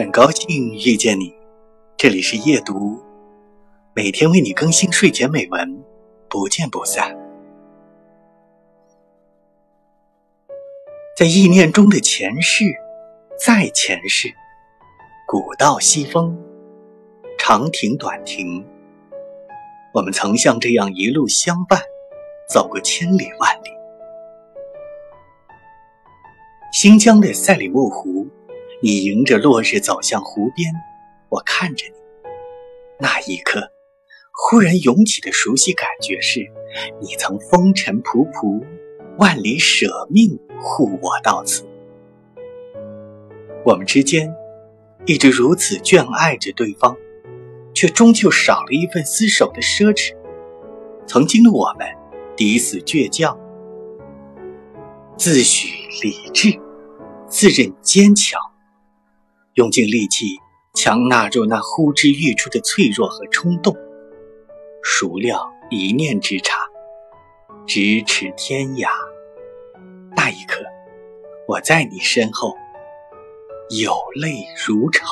[0.00, 1.30] 很高兴遇见你，
[1.98, 2.98] 这里是夜读，
[3.94, 5.84] 每天为你更新睡前美文，
[6.26, 7.14] 不见不散。
[11.14, 12.64] 在意念中的前世，
[13.38, 14.32] 在前世，
[15.28, 16.34] 古道西风，
[17.38, 18.64] 长亭短亭，
[19.92, 21.78] 我们曾像这样一路相伴，
[22.48, 23.70] 走过千里万里。
[26.72, 28.26] 新疆的赛里木湖，
[28.82, 30.72] 你迎着落日走向湖边，
[31.28, 31.92] 我看着你，
[32.98, 33.70] 那一刻，
[34.32, 36.40] 忽然涌起的熟悉感觉是，
[36.98, 38.64] 你曾风尘仆仆，
[39.18, 41.66] 万里舍命护我到此。
[43.66, 44.34] 我们之间
[45.04, 46.96] 一直如此眷爱着对方，
[47.74, 50.16] 却终究少了一份厮守的奢侈。
[51.06, 51.86] 曾经的我们，
[52.34, 53.38] 抵死倔强，
[55.18, 55.66] 自诩
[56.02, 56.58] 理智。
[57.28, 58.40] 自认坚强，
[59.60, 60.40] 用尽力气
[60.72, 63.76] 强纳住那呼之欲出的脆弱和冲动，
[64.82, 66.56] 孰料一念之差，
[67.66, 68.88] 咫尺天涯。
[70.16, 70.64] 那一刻，
[71.46, 72.54] 我在你身后，
[73.82, 75.04] 有泪如潮。